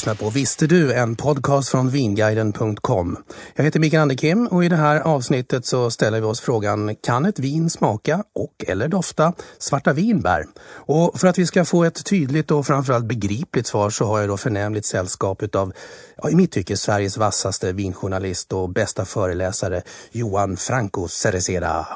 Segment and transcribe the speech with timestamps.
[0.00, 0.92] lyssnar på Visste du?
[0.92, 3.16] En podcast från vinguiden.com.
[3.54, 7.24] Jag heter Mikael Anderkim och i det här avsnittet så ställer vi oss frågan Kan
[7.24, 10.46] ett vin smaka och eller dofta svarta vinbär?
[10.70, 14.28] Och för att vi ska få ett tydligt och framförallt begripligt svar så har jag
[14.28, 15.72] då förnämligt sällskap utav,
[16.16, 19.82] ja, i mitt tycke, Sveriges vassaste vinjournalist och bästa föreläsare
[20.12, 21.86] Johan Franco Cereceda.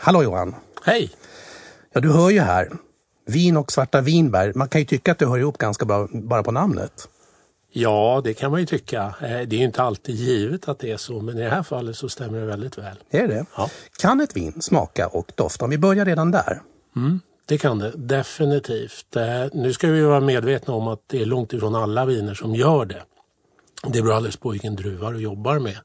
[0.00, 0.54] Hallå Johan!
[0.84, 1.10] Hej!
[1.92, 2.72] Ja, du hör ju här.
[3.26, 6.42] Vin och svarta vinbär, man kan ju tycka att det hör ihop ganska bra bara
[6.42, 7.08] på namnet.
[7.74, 9.14] Ja, det kan man ju tycka.
[9.20, 11.62] Eh, det är ju inte alltid givet att det är så, men i det här
[11.62, 12.96] fallet så stämmer det väldigt väl.
[13.10, 13.46] Är det?
[13.56, 13.70] Ja.
[13.98, 15.64] Kan ett vin smaka och dofta?
[15.64, 16.62] Om vi börjar redan där.
[16.96, 19.16] Mm, det kan det definitivt.
[19.16, 22.54] Eh, nu ska vi vara medvetna om att det är långt ifrån alla viner som
[22.54, 23.02] gör det.
[23.86, 25.78] Det beror alldeles på vilken druva du jobbar med.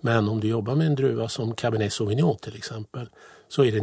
[0.00, 3.08] Men om du jobbar med en druva som Cabernet Sauvignon till exempel
[3.48, 3.80] så är det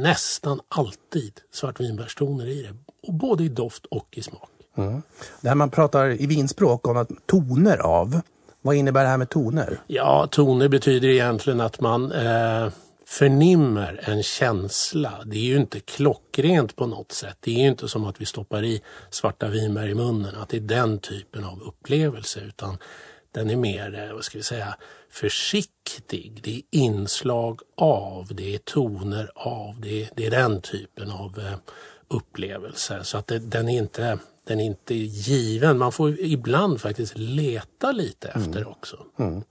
[0.00, 2.74] nästan alltid svartvinbärstoner i det.
[3.12, 4.50] Både i doft och i smak.
[4.76, 5.02] Mm.
[5.40, 8.20] Det här man pratar i vinspråk om att toner av.
[8.62, 9.80] Vad innebär det här med toner?
[9.86, 12.68] Ja, toner betyder egentligen att man eh,
[13.06, 15.12] förnimmer en känsla.
[15.24, 17.36] Det är ju inte klockrent på något sätt.
[17.40, 20.56] Det är ju inte som att vi stoppar i svarta vinbär i munnen, att det
[20.56, 22.78] är den typen av upplevelse utan
[23.32, 24.76] den är mer, eh, vad ska vi säga,
[25.10, 26.40] försiktig.
[26.42, 31.38] Det är inslag av, det är toner av, det är, det är den typen av
[31.38, 31.58] eh,
[32.08, 33.04] upplevelse.
[33.04, 35.78] Så att det, den, är inte, den är inte given.
[35.78, 38.68] Man får ibland faktiskt leta lite efter mm.
[38.68, 38.96] också.
[39.18, 39.42] Mm.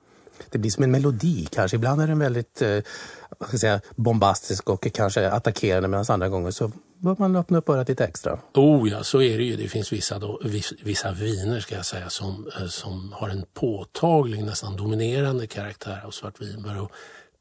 [0.49, 1.75] Det blir som en melodi kanske.
[1.77, 2.79] Ibland är den väldigt eh,
[3.39, 7.69] vad ska säga, bombastisk och kanske attackerande medan andra gånger så bör man öppna upp
[7.69, 8.39] örat lite extra.
[8.53, 9.55] Oh ja, så är det ju.
[9.55, 10.41] Det finns vissa, då,
[10.83, 16.11] vissa viner ska jag säga som, eh, som har en påtaglig, nästan dominerande karaktär av
[16.11, 16.81] svartvinbär.
[16.81, 16.91] Och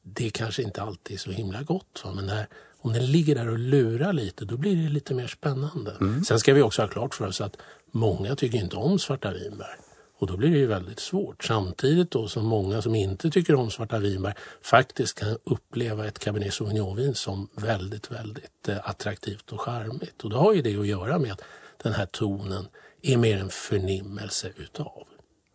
[0.03, 2.03] det kanske inte alltid är så himla gott.
[2.05, 2.13] Va?
[2.15, 2.47] Men när,
[2.85, 5.97] om den ligger där och lurar lite, då blir det lite mer spännande.
[6.01, 6.25] Mm.
[6.25, 7.57] Sen ska vi också ha klart för oss att
[7.91, 9.79] många tycker inte om svarta vinbär.
[10.19, 11.45] Och då blir det ju väldigt svårt.
[11.45, 16.55] Samtidigt då som många som inte tycker om svarta vinbär faktiskt kan uppleva ett Cabernet
[16.55, 20.25] Sauvignon-vin som väldigt, väldigt eh, attraktivt och charmigt.
[20.25, 21.43] Och då har ju det att göra med att
[21.83, 22.67] den här tonen
[23.03, 25.07] är mer en förnimmelse utav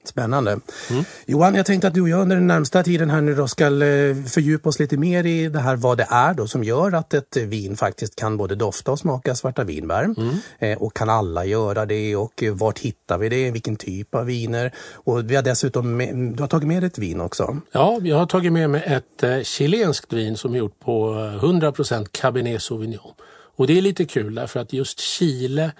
[0.04, 0.52] Spännande.
[0.90, 1.04] Mm.
[1.26, 3.66] Johan, jag tänkte att du och jag under den närmsta tiden här nu då ska
[3.66, 7.14] eh, fördjupa oss lite mer i det här vad det är då som gör att
[7.14, 10.04] ett vin faktiskt kan både dofta och smaka svarta vinbär.
[10.04, 10.36] Mm.
[10.60, 13.52] Eh, och kan alla göra det och eh, vart hittar vi det?
[13.52, 14.74] Vilken typ av viner?
[14.94, 17.58] Och vi har dessutom, med, du har tagit med ett vin också.
[17.72, 21.44] Ja, jag har tagit med mig ett eh, chilenskt vin som är gjort på eh,
[21.44, 23.14] 100% Cabernet Sauvignon.
[23.56, 25.72] Och det är lite kul därför att just Chile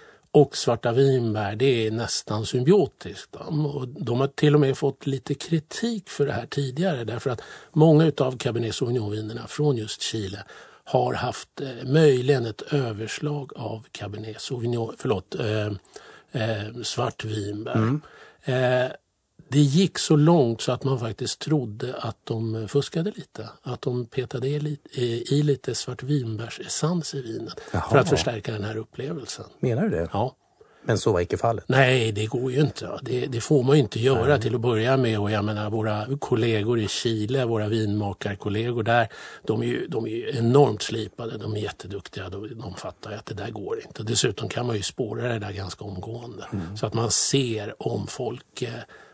[0.41, 3.35] och svarta vinbär det är nästan symbiotiskt.
[3.35, 7.41] Och de har till och med fått lite kritik för det här tidigare därför att
[7.72, 10.44] många utav Cabernet Sauvignon-vinerna från just Chile
[10.83, 15.67] har haft eh, möjligen ett överslag av Cabernet Sauvignon, förlåt, eh,
[16.31, 17.75] eh, svartvinbär.
[17.75, 18.01] Mm.
[18.44, 18.91] Eh,
[19.52, 23.50] det gick så långt så att man faktiskt trodde att de fuskade lite.
[23.62, 27.90] Att de petade i, lite svartvinbärsessens i vinet Jaha.
[27.90, 29.46] för att förstärka den här upplevelsen.
[29.60, 30.10] Menar du det?
[30.14, 30.36] Ja.
[30.84, 31.64] Men så var icke fallet?
[31.68, 33.00] Nej, det går ju inte.
[33.02, 34.42] Det, det får man ju inte göra Nej.
[34.42, 35.20] till att börja med.
[35.20, 39.08] Och jag menar våra kollegor i Chile, våra vinmakarkollegor där,
[39.44, 41.38] de är, ju, de är ju enormt slipade.
[41.38, 42.30] De är jätteduktiga.
[42.30, 44.04] De, de fattar att det där går inte.
[44.04, 46.46] Dessutom kan man ju spåra det där ganska omgående.
[46.54, 46.78] Mm.
[46.78, 48.70] Så att man ser om folk eh,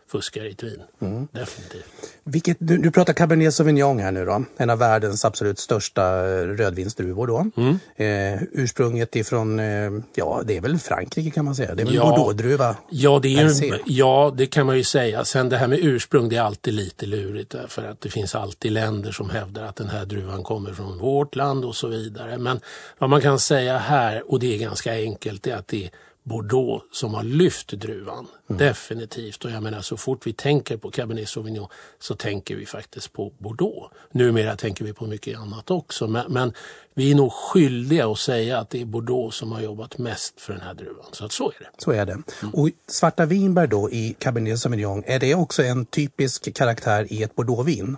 [0.08, 0.82] fuskar i ett vin.
[1.00, 1.28] Mm.
[1.32, 1.84] Definitivt.
[2.24, 4.44] Vilket, du, du pratar Cabernet Sauvignon här nu då.
[4.56, 7.50] En av världens absolut största eh, rödvinsdruvor då.
[7.56, 7.78] Mm.
[7.96, 11.74] Eh, ursprunget ifrån, eh, ja det är väl Frankrike kan man säga.
[11.74, 12.76] Det är väl ja, Bordeaux-druva?
[12.90, 15.24] Ja det, är, ja det kan man ju säga.
[15.24, 18.72] Sen det här med ursprung det är alltid lite lurigt för att det finns alltid
[18.72, 22.38] länder som hävdar att den här druvan kommer från vårt land och så vidare.
[22.38, 22.60] Men
[22.98, 25.90] vad man kan säga här, och det är ganska enkelt, är att det är
[26.26, 28.26] Bordeaux som har lyft druvan.
[28.50, 28.58] Mm.
[28.58, 29.44] Definitivt.
[29.44, 31.68] Och jag menar så fort vi tänker på Cabernet Sauvignon
[31.98, 33.94] så tänker vi faktiskt på Bordeaux.
[34.12, 36.06] Numera tänker vi på mycket annat också.
[36.06, 36.52] Men, men,
[36.94, 40.52] vi är nog skyldiga att säga att det är Bordeaux som har jobbat mest för
[40.52, 41.06] den här druvan.
[41.12, 41.70] Så att så är det.
[41.78, 42.12] Så är det.
[42.12, 42.54] Mm.
[42.54, 47.34] Och svarta vinbär då i Cabernet Sauvignon, är det också en typisk karaktär i ett
[47.34, 47.96] Bordeauxvin?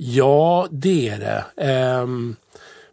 [0.00, 1.18] Ja, det är
[1.56, 1.64] det.
[2.02, 2.36] Um,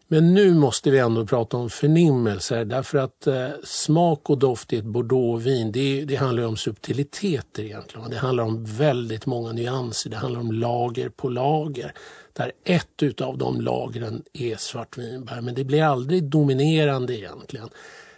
[0.07, 4.77] men nu måste vi ändå prata om förnimmelser därför att eh, smak och doft i
[4.77, 8.09] ett bordeauxvin det, det handlar om subtiliteter egentligen.
[8.09, 11.93] Det handlar om väldigt många nyanser, det handlar om lager på lager.
[12.33, 17.69] Där ett utav de lagren är svartvinbär men det blir aldrig dominerande egentligen.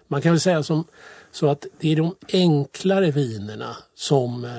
[0.07, 0.83] Man kan väl säga som,
[1.31, 4.51] så att det är de enklare vinerna som eh,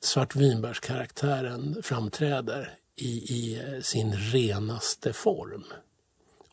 [0.00, 5.64] svartvinbärskaraktären framträder i, i eh, sin renaste form.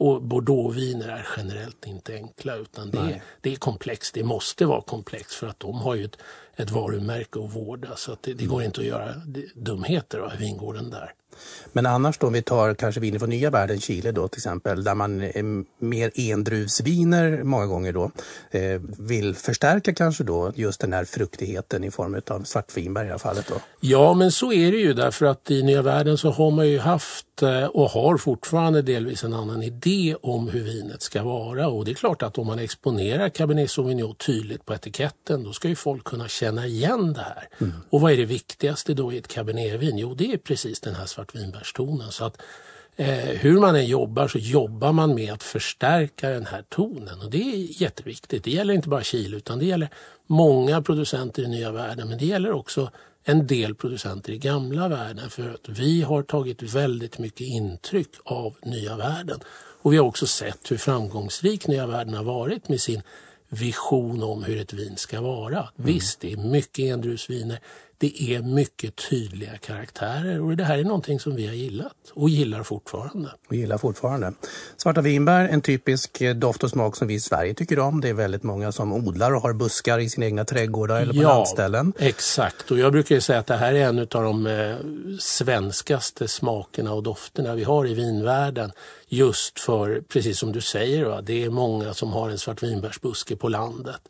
[0.03, 4.13] Och bordeauxviner är generellt inte enkla utan det är, det är komplext.
[4.13, 6.17] Det måste vara komplext för att de har ju ett,
[6.55, 9.13] ett varumärke att vårda så det, det går inte att göra
[9.55, 11.13] dumheter av vingården där.
[11.73, 14.83] Men annars då, om vi tar kanske viner från nya världen, Chile då till exempel,
[14.83, 18.11] där man är mer endruvsviner många gånger då,
[18.51, 23.11] eh, vill förstärka kanske då just den här fruktigheten i form av svartvinbär i det
[23.11, 23.55] här fallet då?
[23.79, 26.79] Ja, men så är det ju därför att i nya världen så har man ju
[26.79, 31.85] haft eh, och har fortfarande delvis en annan idé om hur vinet ska vara och
[31.85, 35.75] det är klart att om man exponerar Cabernet Sauvignon tydligt på etiketten då ska ju
[35.75, 37.47] folk kunna känna känna igen det här.
[37.61, 37.73] Mm.
[37.89, 39.97] Och vad är det viktigaste då i ett Cabernetvin?
[39.97, 42.11] Jo, det är precis den här svartvinbärstonen.
[42.11, 42.41] Så att
[42.95, 47.31] eh, hur man än jobbar så jobbar man med att förstärka den här tonen och
[47.31, 48.43] det är jätteviktigt.
[48.43, 49.89] Det gäller inte bara Chile utan det gäller
[50.27, 52.91] många producenter i nya världen men det gäller också
[53.23, 58.55] en del producenter i gamla världen för att vi har tagit väldigt mycket intryck av
[58.63, 59.39] nya världen.
[59.81, 63.01] Och vi har också sett hur framgångsrik nya världen har varit med sin
[63.53, 65.59] vision om hur ett vin ska vara.
[65.59, 65.71] Mm.
[65.75, 67.59] Visst, det är mycket endruvsviner,
[68.03, 72.29] det är mycket tydliga karaktärer och det här är någonting som vi har gillat och
[72.29, 73.29] gillar fortfarande.
[73.47, 74.33] Och gillar fortfarande.
[74.77, 78.01] Svarta vinbär, en typisk doft och smak som vi i Sverige tycker om.
[78.01, 81.21] Det är väldigt många som odlar och har buskar i sina egna trädgårdar eller på
[81.21, 81.93] ja, landställen.
[81.99, 82.71] exakt.
[82.71, 84.75] Och jag brukar säga att det här är en av de eh,
[85.19, 88.71] svenskaste smakerna och dofterna vi har i vinvärlden.
[89.07, 91.21] Just för, precis som du säger, va?
[91.21, 94.01] det är många som har en svartvinbärsbuske på landet.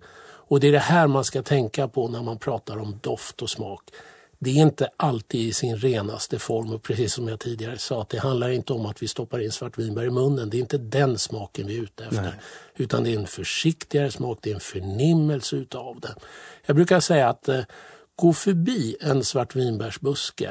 [0.48, 3.50] Och det är det här man ska tänka på när man pratar om doft och
[3.50, 3.82] smak.
[4.40, 8.10] Det är inte alltid i sin renaste form och precis som jag tidigare sa, att
[8.10, 10.50] det handlar inte om att vi stoppar in svartvinbär i munnen.
[10.50, 12.22] Det är inte den smaken vi är ute efter.
[12.22, 12.34] Nej.
[12.76, 16.16] Utan det är en försiktigare smak, det är en förnimmelse utav det.
[16.66, 17.62] Jag brukar säga att eh,
[18.16, 20.50] gå förbi en svartvinbärsbuske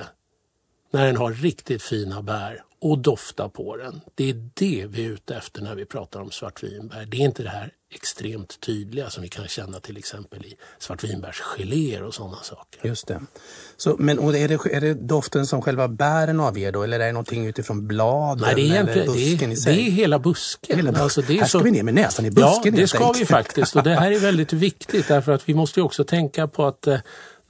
[0.90, 4.00] när den har riktigt fina bär och dofta på den.
[4.14, 7.04] Det är det vi är ute efter när vi pratar om svartvinbär.
[7.04, 12.02] Det är inte det här extremt tydliga som vi kan känna till exempel i svartvinbärsgeléer
[12.02, 12.88] och sådana saker.
[12.88, 13.20] Just det.
[13.76, 17.06] Så, men och är, det, är det doften som själva bären avger då eller är
[17.06, 19.76] det någonting utifrån bladen Nej, det är eller busken det, i sig?
[19.76, 20.76] Det är hela busken.
[20.76, 21.64] Hela, alltså, det är här ska så...
[21.64, 24.18] vi ner med näsan i busken Ja, det ska vi faktiskt och det här är
[24.18, 26.98] väldigt viktigt därför att vi måste också tänka på att eh,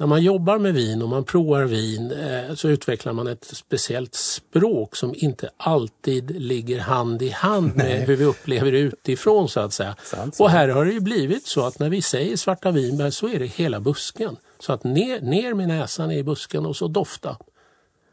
[0.03, 4.15] när man jobbar med vin och man provar vin eh, så utvecklar man ett speciellt
[4.15, 8.05] språk som inte alltid ligger hand i hand med Nej.
[8.05, 9.97] hur vi upplever det utifrån så att säga.
[10.03, 13.29] Sant, och här har det ju blivit så att när vi säger svarta vinbär så
[13.29, 14.37] är det hela busken.
[14.59, 17.37] Så att ner, ner med näsan i busken och så dofta.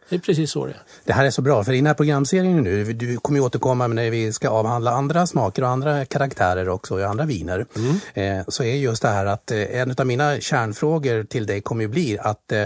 [0.10, 0.82] Det är precis så det är.
[1.04, 3.88] Det här är så bra, för i den här programserien nu, du kommer ju återkomma
[3.88, 7.66] när vi ska avhandla andra smaker och andra karaktärer också, och andra viner.
[7.76, 8.40] Mm.
[8.40, 11.82] Eh, så är just det här att eh, en av mina kärnfrågor till dig kommer
[11.82, 12.64] ju bli att eh,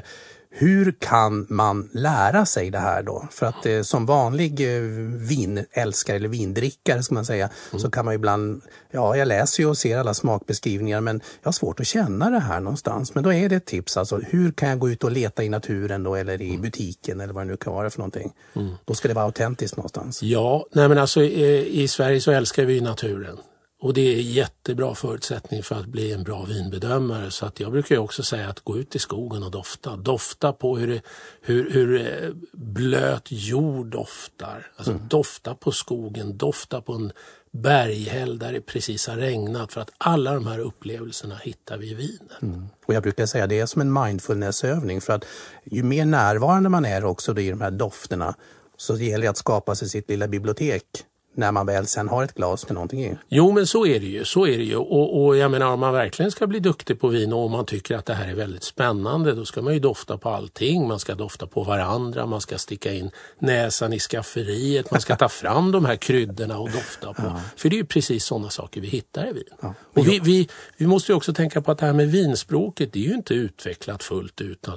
[0.56, 3.28] hur kan man lära sig det här då?
[3.32, 4.82] För att eh, som vanlig eh,
[5.30, 7.82] vinälskare eller vindrickare ska man säga mm.
[7.82, 8.62] så kan man ibland,
[8.92, 12.40] ja jag läser ju och ser alla smakbeskrivningar men jag har svårt att känna det
[12.40, 13.16] här någonstans.
[13.16, 15.50] Men då är det ett tips alltså, hur kan jag gå ut och leta i
[15.50, 16.62] naturen då eller i mm.
[16.62, 18.34] butiken eller vad det nu kan vara för någonting.
[18.56, 18.72] Mm.
[18.86, 20.24] Då ska det vara autentiskt någonstans.
[20.24, 23.38] Ja, nej men alltså i, i Sverige så älskar vi naturen.
[23.84, 27.32] Och det är jättebra förutsättning för att bli en bra vinbedömare.
[27.32, 29.96] Så att jag brukar också säga att gå ut i skogen och dofta.
[29.96, 31.02] Dofta på hur,
[31.42, 34.68] hur, hur eh, blöt jord doftar.
[34.76, 35.08] Alltså mm.
[35.08, 37.12] dofta på skogen, dofta på en
[37.52, 39.74] berghäll där det precis har regnat.
[39.74, 42.42] För att alla de här upplevelserna hittar vi i vinet.
[42.42, 42.68] Mm.
[42.86, 45.02] Och jag brukar säga att det är som en mindfulnessövning.
[45.02, 45.26] För att
[45.64, 48.36] ju mer närvarande man är också i de här dofterna
[48.78, 50.86] så det gäller det att skapa sig sitt lilla bibliotek
[51.36, 53.18] när man väl sen har ett glas med någonting i.
[53.30, 54.26] Jo men så är det ju.
[54.26, 54.76] Så är det ju.
[54.76, 57.66] Och, och jag menar om man verkligen ska bli duktig på vin och om man
[57.66, 60.88] tycker att det här är väldigt spännande då ska man ju dofta på allting.
[60.88, 65.30] Man ska dofta på varandra, man ska sticka in näsan i skafferiet, man ska ta
[65.44, 67.24] fram de här kryddorna och dofta på.
[67.24, 67.42] Ja.
[67.56, 69.44] För det är ju precis sådana saker vi hittar i vin.
[69.62, 69.74] Ja.
[69.94, 73.00] Och vi, vi, vi måste ju också tänka på att det här med vinspråket det
[73.00, 74.68] är ju inte utvecklat fullt ut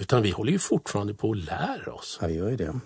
[0.00, 2.18] utan vi håller ju fortfarande på att lära oss.
[2.20, 2.80] Ja, vi gör ju det.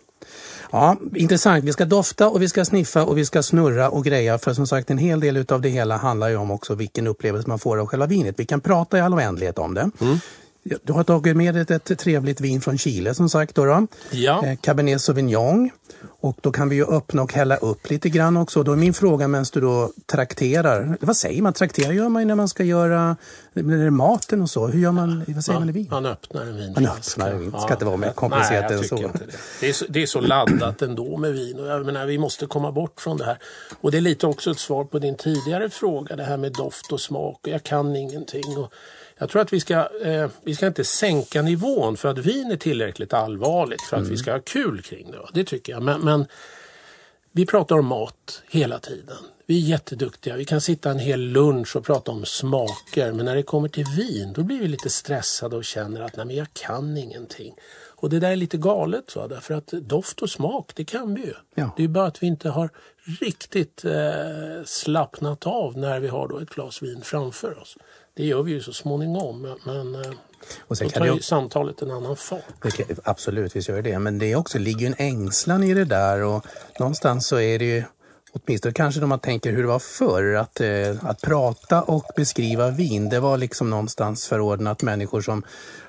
[0.71, 1.65] Ja, intressant.
[1.65, 4.67] Vi ska dofta och vi ska sniffa och vi ska snurra och greja för som
[4.67, 7.79] sagt en hel del av det hela handlar ju om också vilken upplevelse man får
[7.79, 8.35] av själva vinet.
[8.39, 9.91] Vi kan prata i all oändlighet om det.
[10.01, 10.19] Mm.
[10.83, 13.55] Du har tagit med dig ett trevligt vin från Chile som sagt.
[13.55, 13.87] Då, då.
[14.11, 14.47] Ja.
[14.47, 15.71] Eh, Cabernet Sauvignon.
[16.21, 18.63] Och då kan vi ju öppna och hälla upp lite grann också.
[18.63, 20.97] Då är min fråga medan du då trakterar.
[21.01, 21.53] Vad säger man?
[21.53, 23.17] Traktera gör man ju när man ska göra
[23.63, 24.67] när maten och så.
[24.67, 25.25] Hur gör man?
[25.29, 25.89] Vad säger man i vin?
[25.91, 27.21] Man öppnar en vinflaska.
[27.21, 27.51] Man öppnar en vin.
[27.51, 28.97] Det ska inte vara mer komplicerat än så.
[28.97, 29.37] Inte det.
[29.61, 29.85] Det, är så.
[29.89, 31.61] det är så laddat ändå med vin.
[31.61, 33.39] Och jag menar, vi måste komma bort från det här.
[33.81, 36.17] Och det är lite också ett svar på din tidigare fråga.
[36.17, 37.39] Det här med doft och smak.
[37.43, 38.59] Jag kan ingenting.
[38.59, 38.73] Och
[39.19, 42.57] jag tror att vi ska, eh, vi ska inte sänka nivån för att vin är
[42.57, 44.11] tillräckligt allvarligt för att mm.
[44.11, 45.19] vi ska ha kul kring det.
[45.33, 45.83] Det tycker jag.
[45.83, 46.27] Men, men
[47.33, 49.17] vi pratar om mat hela tiden.
[49.47, 50.37] Vi är jätteduktiga.
[50.37, 53.13] Vi kan sitta en hel lunch och prata om smaker.
[53.13, 56.27] Men när det kommer till vin då blir vi lite stressade och känner att nej,
[56.27, 57.55] men jag kan ingenting.
[57.97, 59.17] Och det där är lite galet.
[59.17, 59.29] Va?
[59.29, 61.35] Därför att doft och smak, det kan vi ju.
[61.55, 61.71] Ja.
[61.77, 62.71] Det är bara att vi inte har
[63.21, 67.77] riktigt eh, slappnat av när vi har då ett glas vin framför oss.
[68.17, 69.57] Det gör vi ju så småningom.
[69.65, 70.13] Men, eh,
[70.61, 72.43] Och sen då kan tar ju samtalet en annan fart.
[72.63, 73.99] Det kan, absolut, visst gör det det.
[73.99, 76.47] Men det är också, ligger ju en ängslan i det där och
[76.79, 77.83] någonstans så är det ju
[78.37, 82.71] Åtminstone kanske när man tänker hur det var förr, att, eh, att prata och beskriva
[82.71, 85.43] vin, det var liksom någonstans förordnat människor som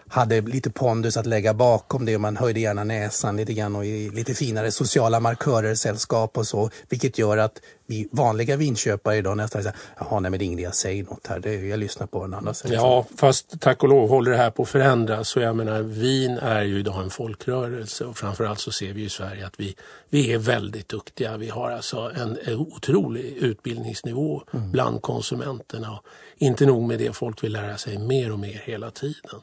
[0.08, 3.86] hade lite pondus att lägga bakom det och man höjde gärna näsan lite grann och
[3.86, 6.70] i lite finare sociala markörer, sällskap och så.
[6.90, 10.60] Vilket gör att vi vanliga vinköpare idag nästan säger, jaha nej men det är ingen
[10.60, 12.76] jag säger något här, det, jag lyssnar på andra säger.
[12.76, 15.30] Ja, fast tack och lov håller det här på att förändras.
[15.30, 19.10] Så jag menar, vin är ju idag en folkrörelse och framförallt så ser vi i
[19.10, 19.76] Sverige att vi,
[20.10, 21.38] vi är väldigt duktiga.
[21.38, 25.92] Vi har alltså en, en otrolig utbildningsnivå bland konsumenterna.
[25.92, 26.06] Och
[26.38, 29.42] inte nog med det, folk vill lära sig mer och mer hela tiden.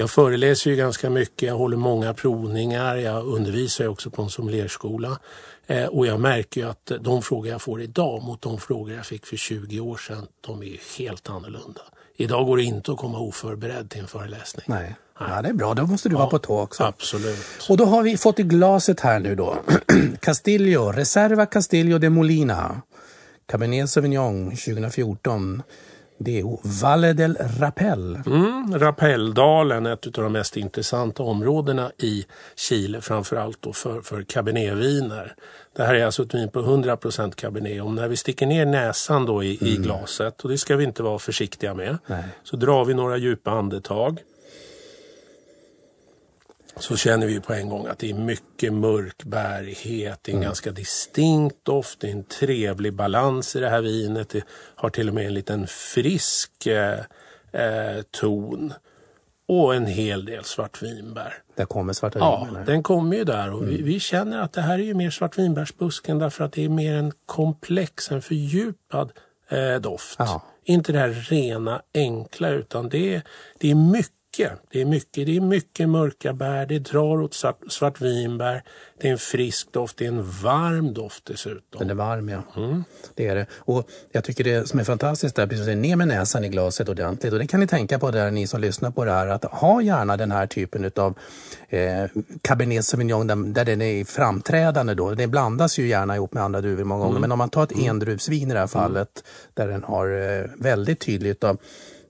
[0.00, 4.30] Jag föreläser ju ganska mycket, jag håller många provningar, jag undervisar ju också på en
[4.30, 5.18] sommelierskola.
[5.66, 9.06] Eh, och jag märker ju att de frågor jag får idag mot de frågor jag
[9.06, 11.80] fick för 20 år sedan, de är ju helt annorlunda.
[12.16, 14.64] Idag går det inte att komma oförberedd till en föreläsning.
[14.68, 14.96] Nej.
[15.18, 16.84] Ja, det är bra, då måste du vara på tå också.
[16.84, 17.66] Absolut.
[17.68, 19.58] Och då har vi fått i glaset här nu då.
[20.20, 22.82] Castillo, Reserva Castillo de Molina.
[23.46, 25.62] Cabernet Sauvignon 2014.
[26.22, 28.18] Det är Valle del Rapel.
[28.26, 34.22] Mm, Rapelldalen är ett av de mest intressanta områdena i Chile, framförallt då för, för
[34.22, 35.34] cabernetviner.
[35.76, 37.82] Det här är alltså ett vin på 100% cabernet.
[37.82, 41.02] Om när vi sticker ner näsan då i, i glaset, och det ska vi inte
[41.02, 42.24] vara försiktiga med, Nej.
[42.42, 44.18] så drar vi några djupa andetag.
[46.76, 50.42] Så känner vi på en gång att det är mycket mörk bärighet, det är en
[50.42, 54.28] ganska distinkt doft, det är en trevlig balans i det här vinet.
[54.28, 54.42] Det
[54.74, 56.98] har till och med en liten frisk eh,
[57.52, 58.72] eh, ton
[59.48, 61.34] och en hel del svartvinbär.
[61.56, 62.56] Där kommer svarta Ja, vinen.
[62.56, 62.64] här.
[62.66, 66.18] den kommer ju där och vi, vi känner att det här är ju mer svartvinbärsbusken
[66.18, 69.12] därför att det är mer en komplex, en fördjupad
[69.48, 70.16] eh, doft.
[70.18, 70.42] Ja.
[70.64, 73.22] Inte det här rena enkla utan det är,
[73.58, 74.12] det är mycket.
[74.36, 78.62] Det är mycket, det är mycket mörka bär, det drar åt svart, svartvinbär,
[79.00, 81.78] det är en frisk doft, det är en varm doft dessutom.
[81.78, 82.42] Den är varm, ja.
[83.14, 83.46] Det är det.
[83.52, 87.32] Och jag tycker det som är fantastiskt är precis ner med näsan i glaset ordentligt.
[87.32, 89.26] Och det kan ni tänka på där ni som lyssnar på det här.
[89.26, 91.18] Att ha gärna den här typen av
[91.68, 92.04] eh,
[92.42, 94.94] Cabernet Sauvignon där, där den är framträdande.
[94.94, 95.14] Då.
[95.14, 97.20] Det blandas ju gärna ihop med andra druvor många gånger.
[97.20, 101.00] Men om man tar ett endruvsvin i det här fallet där den har eh, väldigt
[101.00, 101.40] tydligt.
[101.40, 101.56] Då,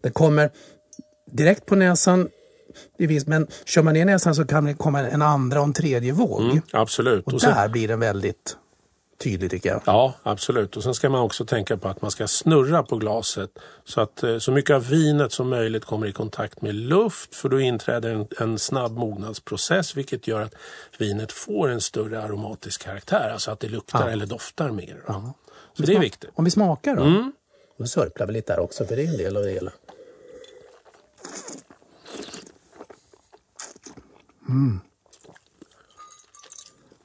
[0.03, 0.51] det kommer
[1.33, 2.29] direkt på näsan.
[2.99, 6.13] Visst, men kör man ner näsan så kan det komma en andra och en tredje
[6.13, 6.41] våg.
[6.43, 7.27] Mm, absolut.
[7.27, 8.57] Och Och sen- där blir den väldigt
[9.23, 9.83] tydlig tycker jag.
[9.87, 10.77] Ja, absolut.
[10.77, 13.51] Och sen ska man också tänka på att man ska snurra på glaset
[13.85, 17.49] så att eh, så mycket av vinet som möjligt kommer i kontakt med luft för
[17.49, 20.55] då inträder en, en snabb mognadsprocess vilket gör att
[20.99, 24.97] vinet får en större aromatisk karaktär, alltså att det luktar eller doftar mer.
[25.07, 25.33] va?
[25.77, 26.31] Så det är viktigt.
[26.35, 27.03] Om vi smakar då?
[27.03, 27.33] Mm.
[27.79, 29.71] Då sörplar vi lite där också, för det är en del av det hela.
[34.51, 34.81] Mm.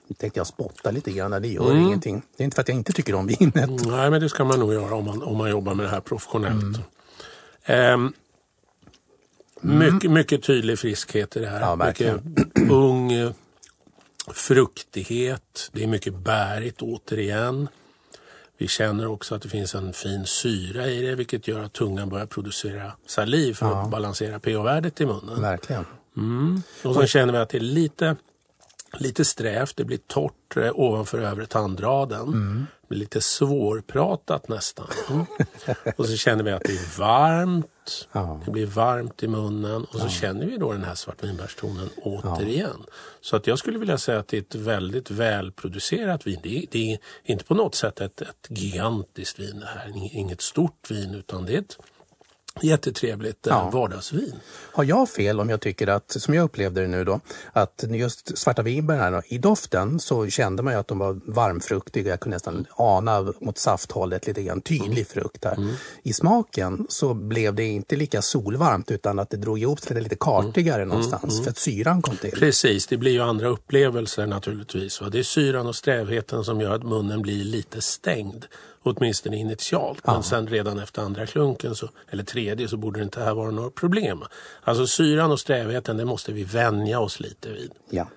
[0.07, 1.83] Nu tänkte jag spotta lite grann, det gör Mm.
[1.83, 2.21] ingenting.
[2.37, 3.69] Det är inte för att jag inte tycker om vinet.
[3.85, 5.99] Nej, men det ska man nog göra om man, om man jobbar med det här
[6.01, 6.79] professionellt.
[7.65, 8.13] Ehm,
[9.61, 11.59] mycket, mycket tydlig friskhet i det här.
[11.61, 12.21] Ja, mycket
[12.71, 13.31] ung eh,
[14.33, 15.69] fruktighet.
[15.73, 17.67] Det är mycket bärigt återigen.
[18.57, 22.09] Vi känner också att det finns en fin syra i det vilket gör att tungan
[22.09, 25.41] börjar producera saliv för att balansera pH-värdet i munnen.
[25.41, 25.85] Verkligen.
[26.17, 26.61] Mm.
[26.83, 28.15] Och sen känner vi att det är lite,
[28.97, 32.67] lite strävt, det blir torrt eh, ovanför övre tandraden.
[32.81, 34.87] Det blir lite svårpratat nästan.
[35.09, 35.25] Mm.
[35.97, 38.41] och så känner vi att det är varmt, Ja.
[38.45, 42.83] det blir varmt i munnen och så känner vi då den här svartvinbärstonen återigen.
[43.21, 46.39] Så att jag skulle vilja säga att det är ett väldigt välproducerat vin.
[46.43, 50.41] Det är, det är inte på något sätt ett, ett gigantiskt vin det här, inget
[50.41, 51.77] stort vin utan det är ett
[52.61, 53.69] jättetrevligt eh, Ja.
[53.73, 54.33] vardagsvin.
[54.71, 57.19] Har jag fel om jag tycker att, som jag upplevde det nu då,
[57.53, 61.19] att just svarta vinbär här då, i doften så kände man ju att de var
[61.25, 62.09] varmfruktiga.
[62.09, 65.57] Jag kunde nästan ana mot safthållet lite grann, tydlig frukt här.
[66.03, 70.15] I smaken så blev det inte lika solvarmt utan att det drog ihop sig lite
[70.19, 72.31] kartigare någonstans för att syran kom till.
[72.31, 75.01] Precis, det blir ju andra upplevelser naturligtvis.
[75.01, 75.09] Va?
[75.09, 78.45] Det är syran och strävheten som gör att munnen blir lite stängd.
[78.85, 80.07] Åtminstone initialt.
[80.07, 83.51] Men sen redan efter andra klunken, så, eller tredje, så borde det inte här vara
[83.51, 84.23] några problem.
[84.63, 87.71] Alltså syran och strävheten, det måste vi vänja oss lite vid.
[87.89, 88.07] Ja.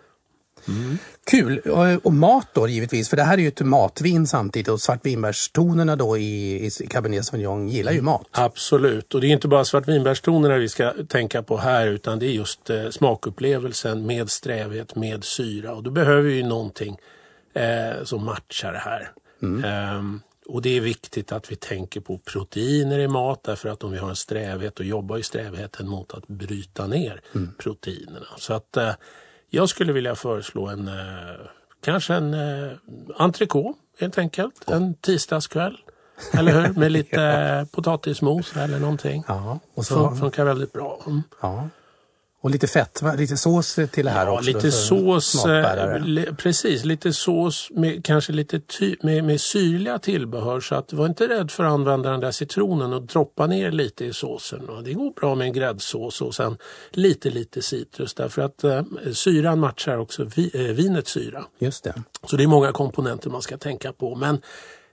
[1.30, 1.58] Kul!
[1.58, 5.96] Och, och mat då givetvis, för det här är ju ett matvin samtidigt och svartvinbärstonerna
[5.96, 8.26] då i, i Cabernet Sauvignon gillar ju mat.
[8.30, 12.30] Absolut, och det är inte bara svartvinbärstonerna vi ska tänka på här utan det är
[12.30, 16.96] just eh, smakupplevelsen med strävhet, med syra och då behöver vi ju någonting
[17.54, 19.12] eh, som matchar det här.
[19.42, 23.90] Ehm, och det är viktigt att vi tänker på proteiner i mat därför att om
[23.92, 27.20] vi har en strävhet då jobbar ju strävheten mot att bryta ner
[27.58, 28.26] proteinerna.
[28.36, 28.90] Så att eh,
[29.50, 30.94] jag skulle vilja föreslå en eh,
[31.84, 32.70] kanske en eh,
[33.16, 34.70] entrecote helt enkelt.
[34.70, 35.76] En tisdagskväll.
[36.32, 36.72] Eller hur?
[36.80, 39.24] Med lite eh, potatismos eller någonting.
[39.28, 41.02] Ja, och så, Fun- Funkar väldigt bra.
[41.06, 41.22] Mm.
[41.42, 41.68] ja.
[42.40, 44.50] Och lite fett, lite sås till det här Ja, också.
[44.50, 50.74] lite sås, eh, precis, lite sås med kanske lite ty, med, med syrliga tillbehör så
[50.74, 54.12] att var inte rädd för att använda den där citronen och droppa ner lite i
[54.12, 54.68] såsen.
[54.68, 56.56] Och det går bra med en gräddsås och sen
[56.90, 61.44] lite lite citrus därför att eh, syran matchar också vi, eh, vinets syra.
[61.58, 61.94] Just det.
[62.26, 64.14] Så det är många komponenter man ska tänka på.
[64.14, 64.40] Men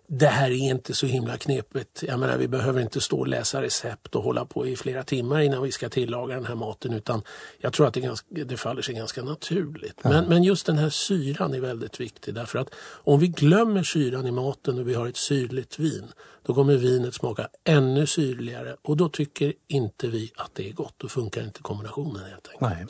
[0.08, 2.04] det här är inte så himla knepigt.
[2.04, 5.42] Jag menar, vi behöver inte stå och läsa recept och hålla på i flera timmar
[5.42, 6.94] innan vi ska tillaga den här maten.
[6.94, 7.22] Utan
[7.58, 10.04] jag tror att det, ganska, det faller sig ganska naturligt.
[10.04, 12.34] Men, men just den här syran är väldigt viktig.
[12.34, 16.06] Därför att om vi glömmer syran i maten och vi har ett syrligt vin.
[16.46, 20.94] Då kommer vinet smaka ännu syrligare och då tycker inte vi att det är gott.
[20.98, 22.62] Då funkar inte kombinationen helt enkelt.
[22.62, 22.86] Nej.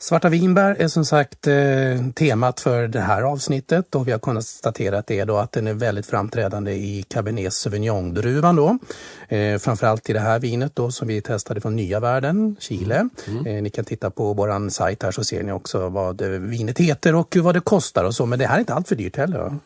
[0.00, 1.54] Svarta vinbär är som sagt eh,
[2.14, 6.06] temat för det här avsnittet och vi har konstaterat det då att den är väldigt
[6.06, 8.78] framträdande i Cabernet Sauvignon-druvan då.
[9.36, 13.08] Eh, framförallt i det här vinet då som vi testade från Nya Världen, Chile.
[13.46, 17.14] Eh, ni kan titta på våran sajt här så ser ni också vad vinet heter
[17.14, 18.26] och vad det kostar och så.
[18.26, 19.58] Men det här är inte allt för dyrt heller.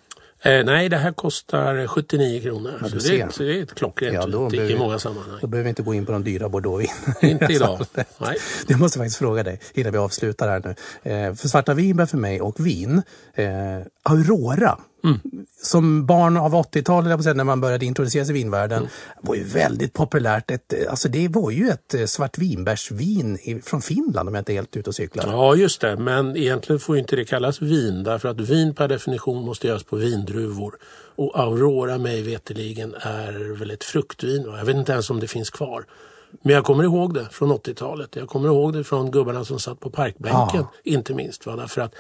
[0.44, 2.72] Eh, nej, det här kostar 79 kronor.
[2.82, 4.98] Ja, så, det, är- så det är ett klockrent Ja, då behöver i vi- många
[4.98, 5.38] sammanhang.
[5.40, 6.90] Då behöver vi inte gå in på de dyra bordeauxvin.
[7.30, 7.86] Inte idag.
[8.18, 8.36] Nej.
[8.66, 10.62] Det måste jag faktiskt fråga dig innan vi avslutar här
[11.04, 11.10] nu.
[11.12, 13.02] Eh, för svarta vinbär för mig och vin,
[13.34, 13.44] eh,
[14.02, 14.78] Aurora.
[15.04, 15.20] Mm.
[15.62, 18.78] Som barn av 80-talet, jag på att säga, när man började introducera sig i vinvärlden,
[18.78, 18.90] Mm.
[19.20, 20.50] var ju väldigt populärt.
[20.50, 24.76] Ett, alltså det var ju ett eh, svartvinbärsvin från Finland om jag inte är helt
[24.76, 25.24] ute och cyklar.
[25.26, 25.96] Ja, just det.
[25.96, 29.82] Men egentligen får ju inte det kallas vin därför att vin per definition måste göras
[29.84, 30.74] på vindruvor.
[31.16, 34.42] Och Aurora mig veterligen är väl ett fruktvin.
[34.42, 35.84] Jag vet inte ens om det finns kvar.
[36.42, 38.16] Men jag kommer ihåg det från 80-talet.
[38.16, 40.60] Jag kommer ihåg det från gubbarna som satt på parkbänken.
[40.60, 40.72] Ja.
[40.84, 41.46] Inte minst.
[41.46, 41.56] Va?
[41.56, 41.94] Därför att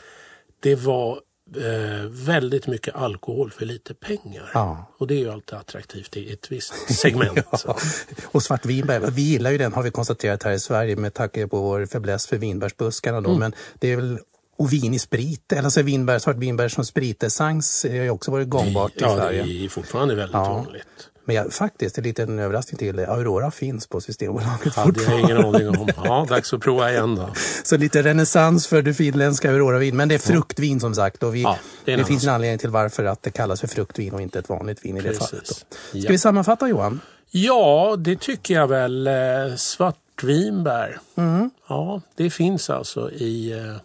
[0.60, 1.20] det var
[1.56, 4.50] eh, väldigt mycket alkohol för lite pengar.
[4.54, 4.86] Ja.
[4.98, 7.38] Och det är ju alltid attraktivt i ett visst segment.
[7.66, 7.76] Ja.
[8.24, 11.60] Och svartvinbär, vi gillar ju den har vi konstaterat här i Sverige med tanke på
[11.62, 13.30] vår fäbless för vinbärsbuskarna Mm.
[13.32, 13.38] då.
[13.38, 14.18] Men det är väl
[14.56, 18.92] och vin i sprit, eller alltså vinbär, svartvinbär som spritessens har ju också varit gångbart
[18.92, 19.64] i ja, det Sverige.
[19.64, 20.52] är fortfarande väldigt Ja.
[20.54, 21.08] vanligt.
[21.24, 25.68] Men jag, faktiskt, en liten överraskning till, Aurora finns på Systembolaget Hade jag ingen aning
[25.68, 25.88] om.
[26.04, 27.28] Ja, dags att prova igen då.
[27.64, 29.96] Så lite renässans för det finländska Aurora-vin.
[29.96, 31.22] Men det är fruktvin som sagt.
[31.22, 34.14] Och vi, Ja, det det finns en anledning till varför att det kallas för fruktvin
[34.14, 35.48] och inte ett vanligt vin i det fallet.
[35.48, 35.54] Då.
[35.54, 35.64] Ska
[35.98, 36.06] Ja.
[36.08, 37.00] vi sammanfatta Johan?
[37.30, 39.06] Ja, det tycker jag väl.
[39.06, 39.12] Eh,
[39.56, 41.00] svartvinbär.
[41.16, 41.50] Mm.
[41.68, 43.76] Ja, det finns alltså i eh,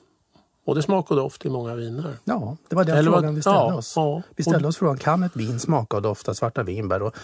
[0.68, 2.14] både smak och doft i många viner.
[2.24, 3.94] Ja, det var den Eller frågan vi ställde ja, oss.
[3.96, 4.22] ja.
[4.36, 7.02] Vi ställde oss frågan, kan ett vin smaka och dofta svarta vinbär?
[7.02, 7.16] Och,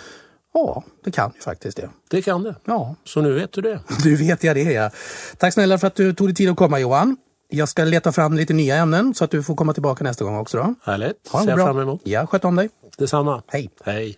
[0.53, 1.89] ja, det kan ju faktiskt det.
[2.09, 2.55] Det kan det.
[2.65, 3.79] Ja, Så nu vet du det.
[4.03, 4.89] du vet jag det ja.
[5.37, 7.17] Tack snälla för att du tog dig tid att komma Johan.
[7.49, 10.37] Jag ska leta fram lite nya ämnen så att du får komma tillbaka nästa gång
[10.37, 10.57] också.
[10.57, 10.75] Då.
[10.83, 11.27] Härligt.
[11.31, 11.65] Ha det Ser bra.
[11.65, 12.01] fram emot.
[12.03, 12.69] Ja, sköt om dig.
[12.97, 13.43] Detsamma.
[13.47, 13.69] Hej.
[13.83, 14.17] Hej.